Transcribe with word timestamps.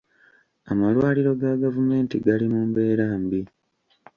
Amalwaliro 0.71 1.31
ga 1.41 1.51
gavumenti 1.63 2.15
gali 2.25 2.45
mu 2.53 2.61
mbeera 2.69 3.05
mbi. 3.23 3.41